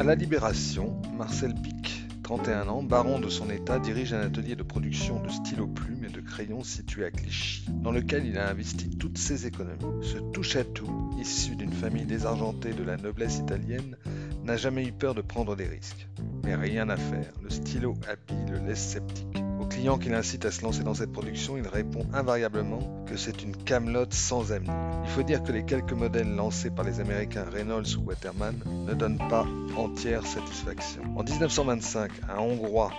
[0.00, 4.62] À la Libération, Marcel Pic, 31 ans, baron de son état, dirige un atelier de
[4.62, 8.88] production de stylos plumes et de crayons situé à Clichy, dans lequel il a investi
[8.88, 9.84] toutes ses économies.
[10.00, 13.98] Ce touche-à-tout, issu d'une famille désargentée de la noblesse italienne,
[14.42, 16.08] n'a jamais eu peur de prendre des risques.
[16.44, 20.62] Mais rien à faire, le stylo habille le laisse sceptique client qui l'incite à se
[20.62, 24.74] lancer dans cette production, il répond invariablement que c'est une camelote sans avenir.
[25.04, 28.92] Il faut dire que les quelques modèles lancés par les Américains Reynolds ou Waterman ne
[28.92, 29.46] donnent pas
[29.76, 31.02] entière satisfaction.
[31.16, 32.92] En 1925, un Hongrois,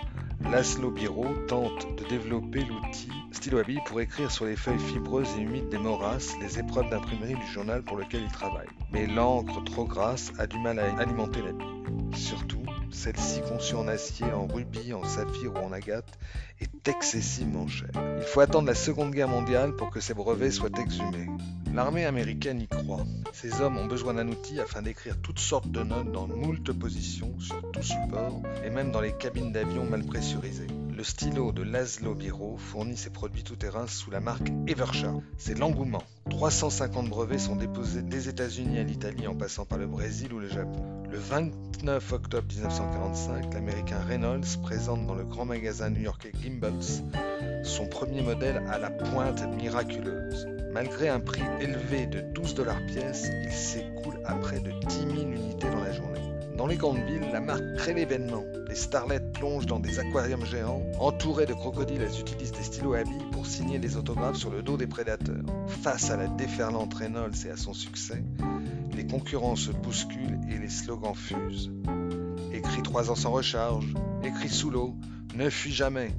[0.50, 5.42] Laszlo Biro, tente de développer l'outil stylo à pour écrire sur les feuilles fibreuses et
[5.42, 8.68] humides des morasses les épreuves d'imprimerie du journal pour lequel il travaille.
[8.92, 11.68] Mais l'encre trop grasse a du mal à alimenter la bille.
[12.14, 12.61] Surtout,
[13.02, 16.20] celle-ci conçue en acier, en rubis, en saphir ou en agate,
[16.60, 17.90] est excessivement chère.
[18.20, 21.28] Il faut attendre la Seconde Guerre mondiale pour que ces brevets soient exhumés.
[21.74, 23.06] L'armée américaine y croit.
[23.32, 27.34] Ces hommes ont besoin d'un outil afin d'écrire toutes sortes de notes dans moult positions,
[27.40, 30.68] sur tout support, et même dans les cabines d'avion mal pressurisées.
[30.96, 35.22] Le stylo de Laszlo Biro fournit ses produits tout-terrain sous la marque Eversharp.
[35.38, 36.04] C'est l'engouement.
[36.30, 40.50] 350 brevets sont déposés des États-Unis à l'Italie en passant par le Brésil ou le
[40.50, 41.04] Japon.
[41.10, 47.02] Le 29 octobre 1945, l'américain Reynolds présente dans le grand magasin new-yorkais Gimbals
[47.64, 50.48] son premier modèle à la pointe miraculeuse.
[50.74, 55.32] Malgré un prix élevé de 12 dollars pièce, il s'écoule à près de 10 000
[55.32, 56.22] unités dans la journée.
[56.58, 58.44] Dans les grandes villes, la marque crée l'événement.
[58.70, 60.84] Les starlettes plongent dans des aquariums géants.
[61.00, 64.62] Entourées de crocodiles, elles utilisent des stylos à billes pour signer des autographes sur le
[64.62, 65.44] dos des prédateurs.
[65.68, 68.24] Face à la déferlante Reynolds et à son succès,
[68.96, 71.72] les concurrents se bousculent et les slogans fusent.
[72.54, 73.88] Écrit trois ans sans recharge,
[74.24, 74.96] écrit sous l'eau,
[75.36, 76.12] ne fuis jamais.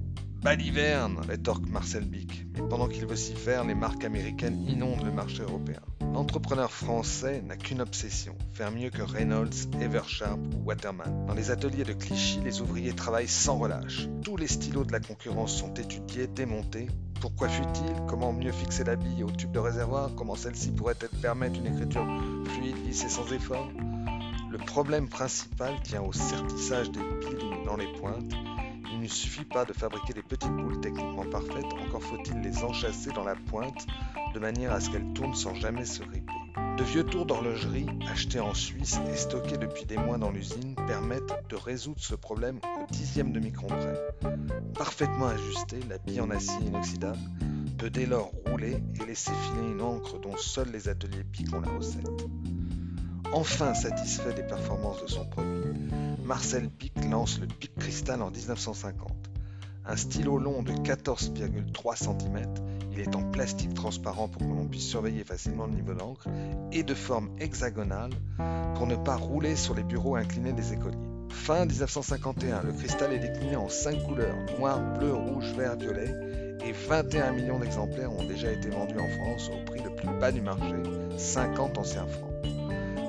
[0.43, 2.47] Baliverne, rétorque Marcel Bic.
[2.55, 5.79] Mais pendant qu'il vocifère, les marques américaines inondent le marché européen.
[6.13, 11.27] L'entrepreneur français n'a qu'une obsession, faire mieux que Reynolds, Eversharp ou Waterman.
[11.27, 14.09] Dans les ateliers de Clichy, les ouvriers travaillent sans relâche.
[14.25, 16.89] Tous les stylos de la concurrence sont étudiés, démontés.
[17.21, 18.05] Pourquoi fuit-il?
[18.09, 20.11] Comment mieux fixer la bille au tube de réservoir?
[20.17, 22.07] Comment celle-ci pourrait-elle permettre une écriture
[22.47, 23.71] fluide, lisse et sans effort?
[24.51, 28.35] Le problème principal tient au sertissage des piles dans les pointes
[29.03, 33.25] ne suffit pas de fabriquer des petites boules techniquement parfaites, encore faut-il les enchasser dans
[33.25, 33.87] la pointe
[34.33, 36.33] de manière à ce qu'elles tournent sans jamais se riper.
[36.79, 41.35] De vieux tours d'horlogerie achetés en Suisse et stockés depuis des mois dans l'usine permettent
[41.49, 44.31] de résoudre ce problème au dixième de micron près.
[44.75, 47.19] Parfaitement ajustée, la bille en acier inoxydable
[47.79, 51.71] peut dès lors rouler et laisser filer une encre dont seuls les ateliers piquent la
[51.71, 52.09] recette.
[53.35, 55.89] Enfin satisfait des performances de son produit,
[56.23, 59.11] Marcel Pic lance le Pic Cristal en 1950.
[59.87, 62.45] Un stylo long de 14,3 cm,
[62.93, 66.29] il est en plastique transparent pour que l'on puisse surveiller facilement le niveau d'encre
[66.73, 68.11] et de forme hexagonale
[68.75, 70.99] pour ne pas rouler sur les bureaux inclinés des écoliers.
[71.31, 76.15] Fin 1951, le cristal est décliné en 5 couleurs, noir, bleu, rouge, vert, violet,
[76.67, 80.31] et 21 millions d'exemplaires ont déjà été vendus en France au prix le plus bas
[80.31, 80.75] du marché,
[81.17, 82.32] 50 anciens francs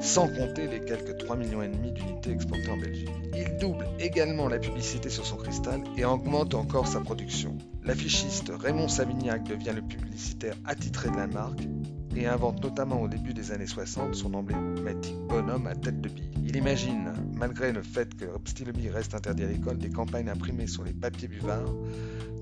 [0.04, 1.62] sans compter les quelques 3,5 millions
[1.94, 3.10] d'unités exportées en Belgique.
[3.34, 7.58] Il double également la publicité sur son cristal et augmente encore sa production.
[7.84, 11.62] L'affichiste Raymond Savignac devient le publicitaire attitré de la marque
[12.16, 16.30] et invente notamment au début des années 60 son emblématique bonhomme à tête de bille.
[16.44, 20.84] Il imagine, malgré le fait que Styloby reste interdit à l'école, des campagnes imprimées sur
[20.84, 21.74] les papiers buvards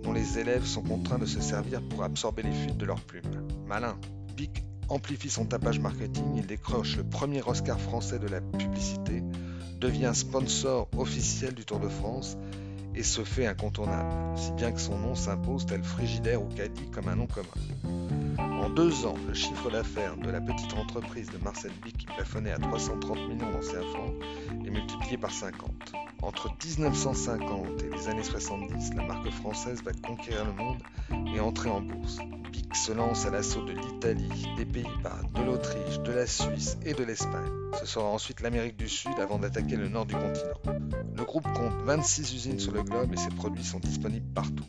[0.03, 3.47] dont les élèves sont contraints de se servir pour absorber les fuites de leurs plumes.
[3.67, 3.95] Malin.
[4.35, 9.23] Bic amplifie son tapage marketing, il décroche le premier Oscar français de la publicité,
[9.79, 12.37] devient sponsor officiel du Tour de France
[12.95, 17.07] et se fait incontournable, si bien que son nom s'impose tel Frigidaire ou Caddy comme
[17.07, 17.47] un nom commun.
[18.37, 22.51] En deux ans, le chiffre d'affaires de la petite entreprise de Marcel Bic, qui plafonnait
[22.51, 24.13] à 330 millions d'anciens francs,
[24.65, 25.71] est multiplié par 50.
[26.21, 30.77] Entre 1950 et les années 70, la marque française va conquérir le monde
[31.33, 32.19] et entrer en bourse.
[32.51, 36.93] Bic se lance à l'assaut de l'Italie, des Pays-Bas, de l'Autriche, de la Suisse et
[36.93, 37.51] de l'Espagne.
[37.79, 40.77] Ce sera ensuite l'Amérique du Sud avant d'attaquer le nord du continent.
[41.33, 44.65] Le groupe compte 26 usines sur le globe et ses produits sont disponibles partout.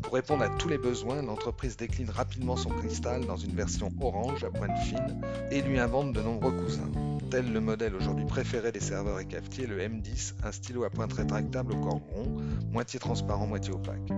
[0.00, 4.42] Pour répondre à tous les besoins, l'entreprise décline rapidement son cristal dans une version orange
[4.42, 6.90] à pointe fine et lui invente de nombreux cousins,
[7.30, 11.12] tel le modèle aujourd'hui préféré des serveurs et cafetiers, le M10, un stylo à pointe
[11.12, 12.38] rétractable au corps rond,
[12.70, 14.08] moitié transparent, moitié opaque.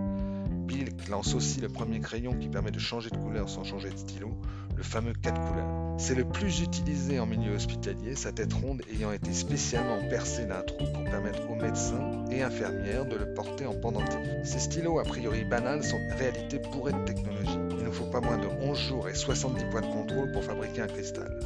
[0.69, 3.99] Bill lance aussi le premier crayon qui permet de changer de couleur sans changer de
[3.99, 4.31] stylo,
[4.76, 5.94] le fameux 4 couleurs.
[5.99, 10.62] C'est le plus utilisé en milieu hospitalier, sa tête ronde ayant été spécialement percée d'un
[10.62, 14.19] trou pour permettre aux médecins et infirmières de le porter en pendentif.
[14.43, 17.59] Ces stylos a priori banals sont en réalité bourrés de technologie.
[17.79, 20.82] Il ne faut pas moins de 11 jours et 70 points de contrôle pour fabriquer
[20.82, 21.38] un cristal.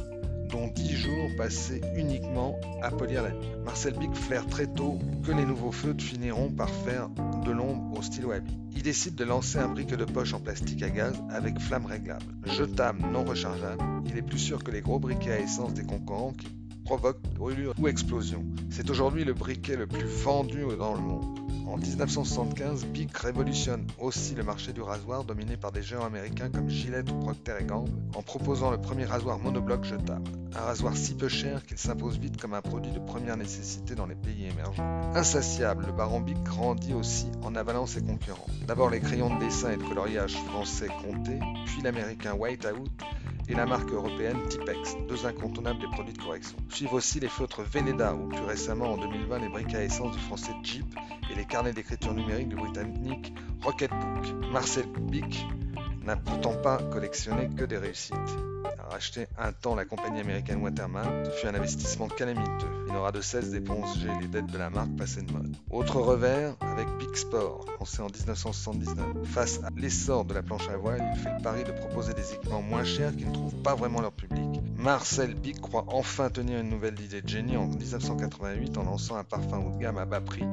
[0.49, 3.31] Dont 10 jours passés uniquement à polir la.
[3.63, 7.09] Marcel Bic flaire très tôt que les nouveaux feutres finiront par faire
[7.45, 8.37] de l'ombre au stylo à.
[8.75, 12.25] Il décide de lancer un briquet de poche en plastique à gaz avec flamme réglable.
[12.45, 16.33] Jetable, non rechargeable, il est plus sûr que les gros briquets à essence des concurrents
[16.33, 16.47] qui
[16.85, 18.43] provoquent brûlure ou explosion.
[18.69, 21.38] C'est aujourd'hui le briquet le plus vendu dans le monde.
[21.69, 26.67] En 1975, Bic révolutionne aussi le marché du rasoir dominé par des géants américains comme
[26.67, 30.31] Gillette ou Procter Gamble en proposant le premier rasoir monobloc jetable.
[30.55, 34.07] Un rasoir si peu cher qu'il s'impose vite comme un produit de première nécessité dans
[34.07, 34.83] les pays émergents.
[35.13, 38.47] Insatiable, le baron Bic grandit aussi en avalant ses concurrents.
[38.65, 42.89] D'abord les crayons de dessin et de coloriage français Comté, puis l'américain Whiteout
[43.49, 46.57] et la marque européenne Tipex, deux incontournables des produits de correction.
[46.69, 50.21] Suivent aussi les feutres Veneda ou plus récemment en 2020 les briques à essence du
[50.21, 50.85] français Jeep
[51.31, 54.51] et les carnets d'écriture numérique du britannique Rocketbook.
[54.51, 55.45] Marcel Bic
[56.03, 58.15] n'a pourtant pas collectionné que des réussites.
[58.89, 62.65] A racheté un temps la compagnie américaine Waterman, ce fut un investissement calamiteux.
[62.87, 65.55] Il n'aura de cesse d'éponger les dettes de la marque passée de mode.
[65.69, 69.05] Autre revers avec Big Sport, lancé en 1979.
[69.25, 72.33] Face à l'essor de la planche à voile, il fait le pari de proposer des
[72.33, 74.59] équipements moins chers qui ne trouvent pas vraiment leur public.
[74.75, 79.23] Marcel Bic croit enfin tenir une nouvelle idée de génie en 1988 en lançant un
[79.23, 80.45] parfum haut de gamme à bas prix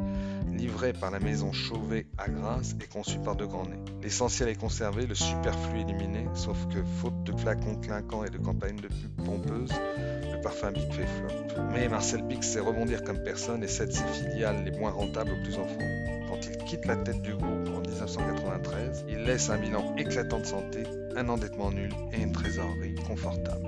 [0.56, 3.79] livré par la maison Chauvet à Grasse et conçu par De Grandnay.
[4.03, 8.76] L'essentiel est conservé, le superflu éliminé, sauf que faute de flacons clinquants et de campagnes
[8.76, 9.73] de pub pompeuses,
[10.32, 11.62] le parfum Bic fait flop.
[11.73, 15.43] Mais Marcel Bic sait rebondir comme personne et cède ses filiales les moins rentables aux
[15.43, 15.79] plus enfants.
[16.29, 20.47] Quand il quitte la tête du groupe en 1993, il laisse un bilan éclatant de
[20.47, 20.82] santé,
[21.17, 23.67] un endettement nul et une trésorerie confortable.